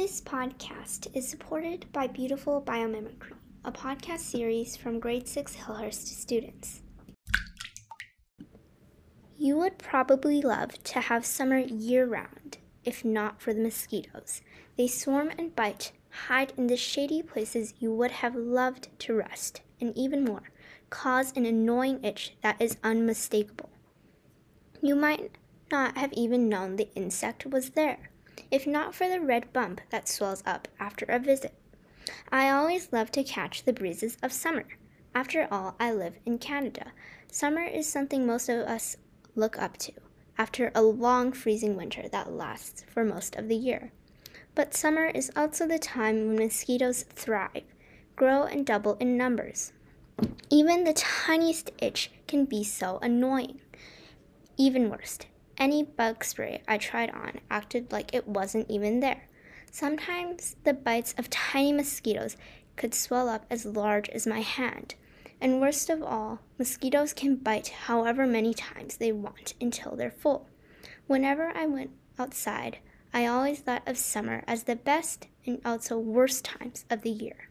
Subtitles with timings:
[0.00, 3.34] This podcast is supported by Beautiful Biomimicry,
[3.66, 6.80] a podcast series from grade 6 Hillhurst students.
[9.36, 14.40] You would probably love to have summer year round, if not for the mosquitoes.
[14.78, 15.92] They swarm and bite,
[16.28, 20.44] hide in the shady places you would have loved to rest, and even more,
[20.88, 23.68] cause an annoying itch that is unmistakable.
[24.80, 25.36] You might
[25.70, 28.09] not have even known the insect was there,
[28.50, 31.54] if not for the red bump that swells up after a visit.
[32.30, 34.66] I always love to catch the breezes of summer.
[35.14, 36.92] After all, I live in Canada.
[37.30, 38.96] Summer is something most of us
[39.34, 39.92] look up to
[40.38, 43.92] after a long freezing winter that lasts for most of the year.
[44.54, 47.64] But summer is also the time when mosquitoes thrive,
[48.16, 49.72] grow, and double in numbers.
[50.50, 53.60] Even the tiniest itch can be so annoying.
[54.56, 55.18] Even worse,
[55.60, 59.28] any bug spray I tried on acted like it wasn't even there.
[59.70, 62.36] Sometimes the bites of tiny mosquitoes
[62.76, 64.94] could swell up as large as my hand.
[65.38, 70.48] And worst of all, mosquitoes can bite however many times they want until they're full.
[71.06, 72.78] Whenever I went outside,
[73.12, 77.48] I always thought of summer as the best and also worst times of the year.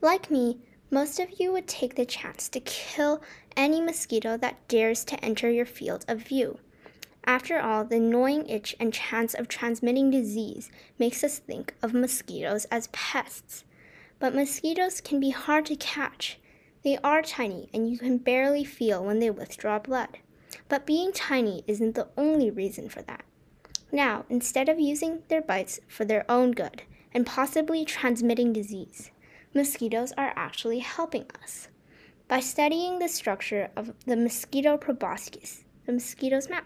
[0.00, 0.58] Like me,
[0.90, 3.22] most of you would take the chance to kill
[3.56, 6.58] any mosquito that dares to enter your field of view.
[7.26, 12.66] After all, the annoying itch and chance of transmitting disease makes us think of mosquitoes
[12.66, 13.64] as pests.
[14.18, 16.38] But mosquitoes can be hard to catch.
[16.82, 20.18] They are tiny and you can barely feel when they withdraw blood.
[20.68, 23.24] But being tiny isn't the only reason for that.
[23.90, 29.10] Now, instead of using their bites for their own good and possibly transmitting disease,
[29.54, 31.68] mosquitoes are actually helping us.
[32.28, 36.64] By studying the structure of the mosquito proboscis, the mosquito's mouth,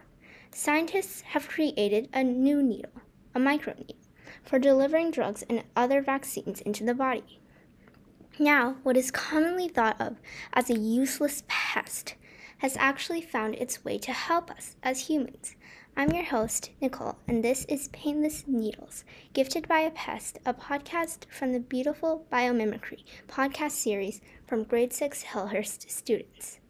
[0.53, 2.92] scientists have created a new needle,
[3.34, 3.94] a microneedle,
[4.44, 7.41] for delivering drugs and other vaccines into the body.
[8.38, 10.16] Now, what is commonly thought of
[10.53, 12.14] as a useless pest
[12.58, 15.56] has actually found its way to help us as humans
[15.98, 21.25] I'm your host, Nicole, and this is Painless Needles, Gifted by a Pest, a podcast
[21.28, 26.60] from the Beautiful Biomimicry podcast series from grade 6 Hillhurst students.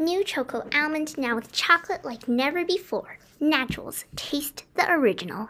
[0.00, 3.18] New Choco Almond now with chocolate like never before.
[3.40, 5.48] Naturals, taste the original.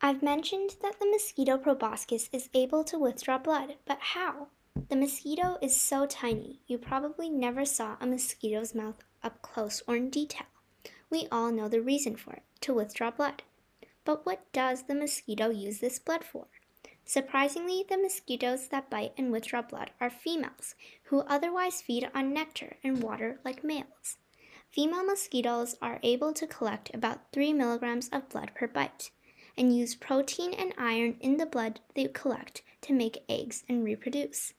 [0.00, 4.48] I've mentioned that the mosquito proboscis is able to withdraw blood, but how?
[4.88, 9.94] The mosquito is so tiny, you probably never saw a mosquito's mouth up close or
[9.94, 10.48] in detail.
[11.10, 13.44] We all know the reason for it to withdraw blood.
[14.04, 16.46] But what does the mosquito use this blood for?
[17.12, 22.78] Surprisingly, the mosquitoes that bite and withdraw blood are females, who otherwise feed on nectar
[22.82, 24.16] and water like males.
[24.70, 29.10] Female mosquitoes are able to collect about 3 milligrams of blood per bite
[29.58, 34.54] and use protein and iron in the blood they collect to make eggs and reproduce.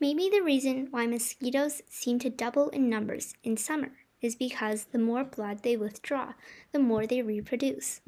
[0.00, 3.92] Maybe the reason why mosquitoes seem to double in numbers in summer
[4.22, 6.32] is because the more blood they withdraw,
[6.72, 8.00] the more they reproduce.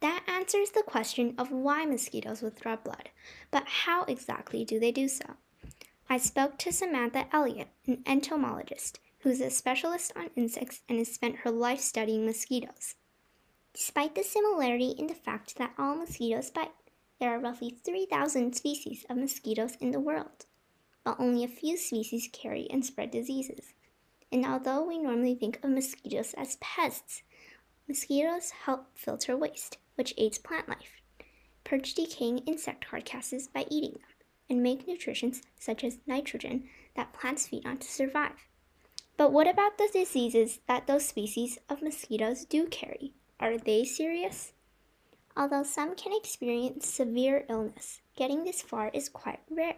[0.00, 3.10] That answers the question of why mosquitoes withdraw blood,
[3.50, 5.36] but how exactly do they do so?
[6.08, 11.38] I spoke to Samantha Elliott, an entomologist who's a specialist on insects and has spent
[11.38, 12.94] her life studying mosquitoes.
[13.72, 16.72] Despite the similarity in the fact that all mosquitoes bite,
[17.18, 20.46] there are roughly 3,000 species of mosquitoes in the world
[21.06, 23.74] but only a few species carry and spread diseases.
[24.32, 27.22] And although we normally think of mosquitoes as pests,
[27.86, 31.02] mosquitoes help filter waste, which aids plant life,
[31.64, 34.02] purge decaying insect carcasses by eating them,
[34.48, 38.46] and make nutrients such as nitrogen that plants feed on to survive.
[39.16, 43.14] But what about the diseases that those species of mosquitoes do carry?
[43.40, 44.52] Are they serious?
[45.36, 49.76] Although some can experience severe illness, getting this far is quite rare.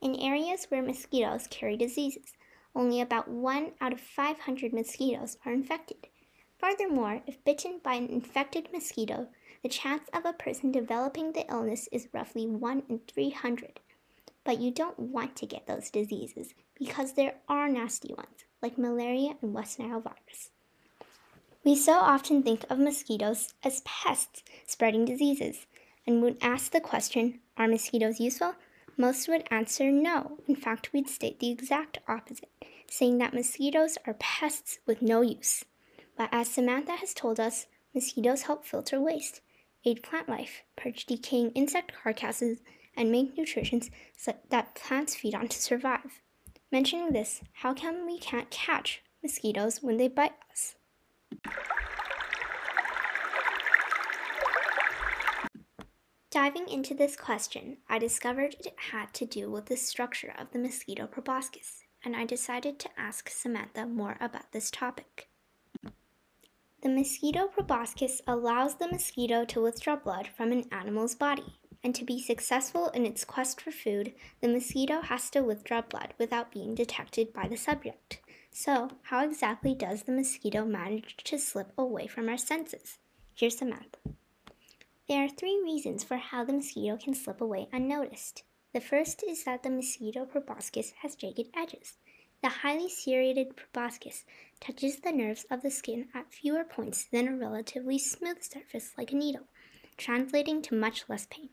[0.00, 2.34] In areas where mosquitoes carry diseases,
[2.74, 6.08] only about 1 out of 500 mosquitoes are infected.
[6.58, 9.28] Furthermore, if bitten by an infected mosquito,
[9.62, 13.80] the chance of a person developing the illness is roughly 1 in 300.
[14.44, 19.36] But you don't want to get those diseases because there are nasty ones, like malaria
[19.40, 20.50] and West Nile virus.
[21.64, 25.66] We so often think of mosquitoes as pests spreading diseases,
[26.04, 28.56] and when asked the question, are mosquitoes useful?
[28.96, 30.38] Most would answer no.
[30.48, 32.50] In fact, we'd state the exact opposite,
[32.90, 35.64] saying that mosquitoes are pests with no use.
[36.18, 39.40] But as Samantha has told us, mosquitoes help filter waste,
[39.84, 42.58] aid plant life, purge decaying insect carcasses,
[42.96, 43.90] and make nutrients
[44.50, 46.20] that plants feed on to survive.
[46.70, 50.74] Mentioning this, how come we can't catch mosquitoes when they bite us?
[56.30, 60.58] Diving into this question, I discovered it had to do with the structure of the
[60.58, 65.28] mosquito proboscis, and I decided to ask Samantha more about this topic.
[66.82, 72.04] The mosquito proboscis allows the mosquito to withdraw blood from an animal's body, and to
[72.04, 76.74] be successful in its quest for food, the mosquito has to withdraw blood without being
[76.74, 78.20] detected by the subject.
[78.50, 82.98] So, how exactly does the mosquito manage to slip away from our senses?
[83.32, 83.96] Here's the map.
[85.08, 88.42] There are three reasons for how the mosquito can slip away unnoticed.
[88.74, 91.98] The first is that the mosquito proboscis has jagged edges.
[92.42, 94.24] The highly serrated proboscis
[94.58, 99.12] touches the nerves of the skin at fewer points than a relatively smooth surface like
[99.12, 99.46] a needle,
[99.96, 101.50] translating to much less pain.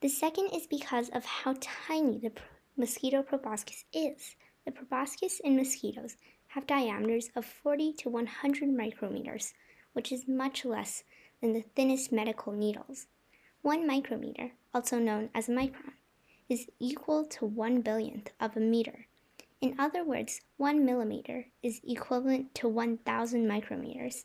[0.00, 2.32] The second is because of how tiny the
[2.76, 4.34] mosquito proboscis is.
[4.64, 6.16] The proboscis in mosquitoes
[6.48, 9.52] have diameters of 40 to 100 micrometers,
[9.92, 11.04] which is much less
[11.40, 13.06] than the thinnest medical needles.
[13.62, 15.92] One micrometer, also known as a micron,
[16.48, 19.06] is equal to one billionth of a meter.
[19.64, 24.24] In other words, one millimeter is equivalent to 1,000 micrometers.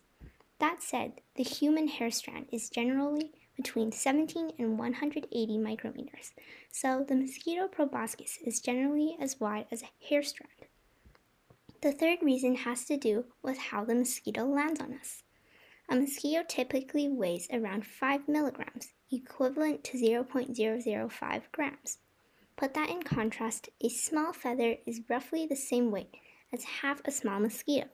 [0.59, 6.33] That said, the human hair strand is generally between 17 and 180 micrometers,
[6.73, 10.67] so the mosquito proboscis is generally as wide as a hair strand.
[11.81, 15.23] The third reason has to do with how the mosquito lands on us.
[15.87, 21.99] A mosquito typically weighs around 5 milligrams, equivalent to 0.005 grams.
[22.59, 26.13] Put that in contrast, a small feather is roughly the same weight
[26.51, 27.87] as half a small mosquito.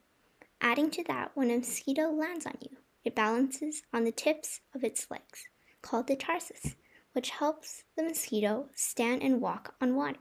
[0.59, 4.83] Adding to that, when a mosquito lands on you, it balances on the tips of
[4.83, 5.43] its legs,
[5.83, 6.75] called the tarsus,
[7.13, 10.17] which helps the mosquito stand and walk on water.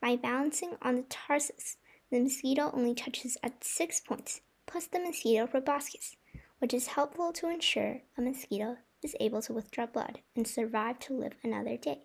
[0.00, 1.78] By balancing on the tarsus,
[2.12, 6.14] the mosquito only touches at six points, plus the mosquito proboscis,
[6.60, 11.12] which is helpful to ensure a mosquito is able to withdraw blood and survive to
[11.12, 12.02] live another day.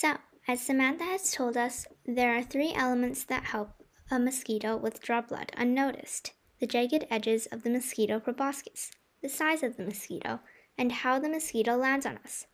[0.00, 3.70] So, as Samantha has told us, there are three elements that help
[4.12, 8.92] a mosquito withdraw blood unnoticed the jagged edges of the mosquito proboscis,
[9.22, 10.38] the size of the mosquito,
[10.78, 12.46] and how the mosquito lands on us.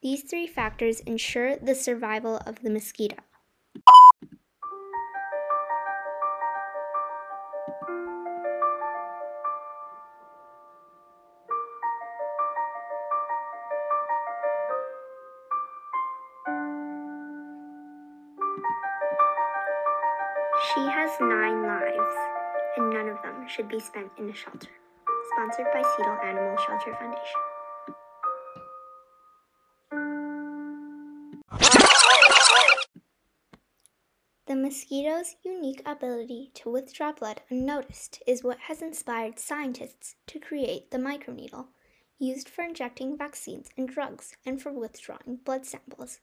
[0.00, 3.16] These three factors ensure the survival of the mosquito.
[21.06, 22.16] Has nine lives,
[22.76, 24.70] and none of them should be spent in a shelter.
[25.32, 27.42] Sponsored by Seattle Animal Shelter Foundation.
[34.46, 40.90] The mosquito's unique ability to withdraw blood unnoticed is what has inspired scientists to create
[40.90, 41.66] the microneedle,
[42.18, 46.18] used for injecting vaccines and drugs and for withdrawing blood samples.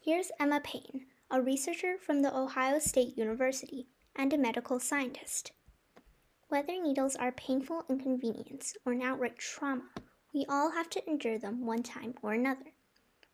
[0.00, 3.86] Here's Emma Payne, a researcher from the Ohio State University
[4.18, 5.52] and a medical scientist.
[6.48, 9.84] Whether needles are painful inconvenience or an outright trauma,
[10.34, 12.72] we all have to endure them one time or another.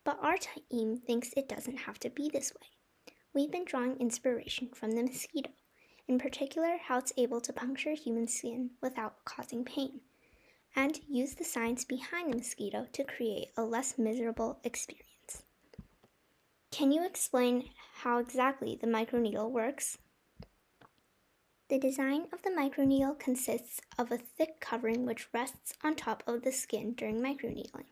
[0.03, 2.67] But our team thinks it doesn't have to be this way.
[3.33, 5.49] We've been drawing inspiration from the mosquito,
[6.07, 10.01] in particular, how it's able to puncture human skin without causing pain,
[10.75, 15.43] and use the science behind the mosquito to create a less miserable experience.
[16.71, 17.69] Can you explain
[18.01, 19.97] how exactly the microneedle works?
[21.67, 26.43] The design of the microneedle consists of a thick covering which rests on top of
[26.43, 27.87] the skin during microneedling,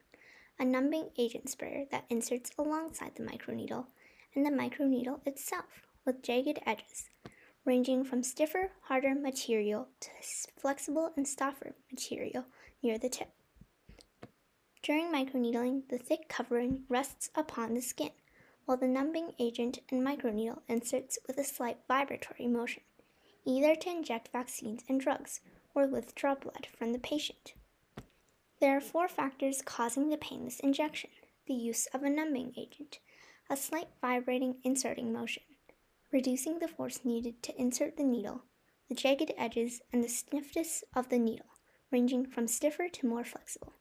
[0.59, 3.87] a numbing agent sprayer that inserts alongside the microneedle,
[4.35, 7.09] and the microneedle itself with jagged edges,
[7.65, 10.09] ranging from stiffer, harder material to
[10.55, 12.45] flexible and softer material
[12.83, 13.29] near the tip.
[14.83, 18.11] During microneedling, the thick covering rests upon the skin,
[18.65, 22.83] while the numbing agent and microneedle inserts with a slight vibratory motion,
[23.45, 25.41] either to inject vaccines and drugs
[25.75, 27.53] or withdraw blood from the patient.
[28.59, 31.09] There are four factors causing the painless injection
[31.45, 32.99] the use of a numbing agent,
[33.49, 35.43] a slight vibrating inserting motion,
[36.11, 38.43] reducing the force needed to insert the needle,
[38.87, 41.47] the jagged edges, and the stiffness of the needle,
[41.91, 43.73] ranging from stiffer to more flexible.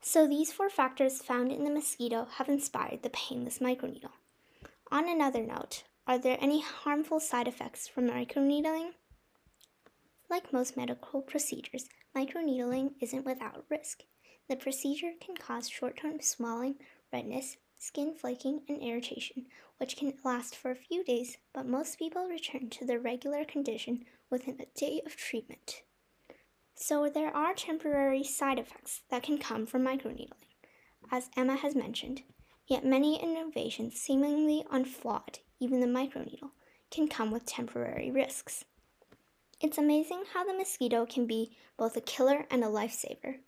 [0.00, 4.12] So, these four factors found in the mosquito have inspired the painless microneedle.
[4.90, 8.90] On another note, are there any harmful side effects from microneedling?
[10.28, 14.02] Like most medical procedures, microneedling isn't without risk.
[14.48, 16.74] The procedure can cause short term swelling,
[17.10, 19.46] redness, skin flaking, and irritation,
[19.78, 24.04] which can last for a few days, but most people return to their regular condition
[24.30, 25.82] within a day of treatment.
[26.74, 30.44] So, there are temporary side effects that can come from microneedling,
[31.10, 32.24] as Emma has mentioned,
[32.66, 36.50] yet many innovations seemingly unflawed, even the microneedle,
[36.90, 38.64] can come with temporary risks.
[39.60, 43.38] It's amazing how the mosquito can be both a killer and a lifesaver.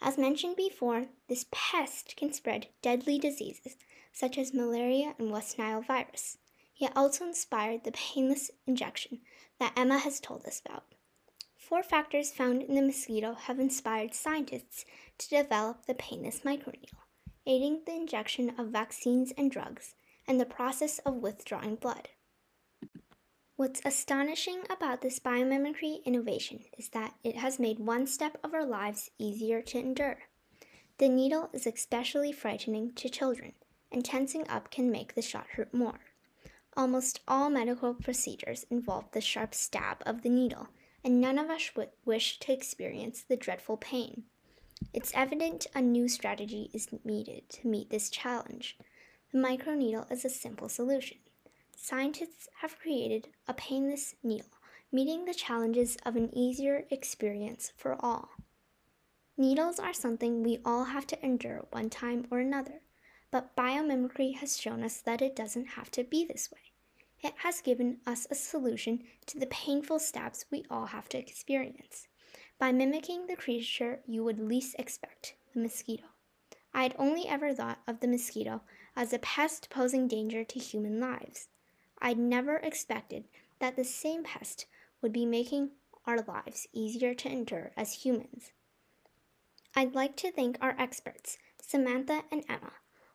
[0.00, 3.76] As mentioned before, this pest can spread deadly diseases
[4.12, 6.38] such as malaria and West Nile virus,
[6.76, 9.20] yet also inspired the painless injection
[9.58, 10.84] that Emma has told us about.
[11.56, 14.84] Four factors found in the mosquito have inspired scientists
[15.18, 17.02] to develop the painless microneedle,
[17.46, 19.94] aiding the injection of vaccines and drugs
[20.28, 22.10] and the process of withdrawing blood.
[23.56, 28.64] What's astonishing about this biomimicry innovation is that it has made one step of our
[28.64, 30.18] lives easier to endure.
[30.98, 33.54] The needle is especially frightening to children,
[33.90, 35.98] and tensing up can make the shot hurt more.
[36.76, 40.68] Almost all medical procedures involve the sharp stab of the needle,
[41.04, 44.24] and none of us w- wish to experience the dreadful pain.
[44.94, 48.78] It's evident a new strategy is needed to meet this challenge.
[49.30, 51.18] The microneedle is a simple solution
[51.76, 54.50] scientists have created a painless needle,
[54.90, 58.30] meeting the challenges of an easier experience for all.
[59.36, 62.80] Needles are something we all have to endure one time or another,
[63.30, 66.72] but biomimicry has shown us that it doesn't have to be this way.
[67.20, 72.08] It has given us a solution to the painful stabs we all have to experience
[72.58, 76.04] by mimicking the creature you would least expect, the mosquito.
[76.72, 78.62] I had only ever thought of the mosquito
[78.98, 81.46] as a pest posing danger to human lives.
[82.02, 83.24] I'd never expected
[83.60, 84.66] that the same pest
[85.00, 85.70] would be making
[86.04, 88.50] our lives easier to endure as humans.
[89.76, 92.72] I'd like to thank our experts, Samantha and Emma,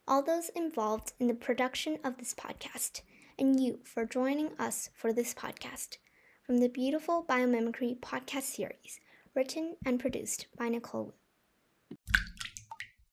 [0.08, 3.02] all those involved in the production of this podcast,
[3.38, 5.98] and you for joining us for this podcast
[6.46, 9.02] from the beautiful Biomimicry podcast series,
[9.36, 11.14] written and produced by Nicole.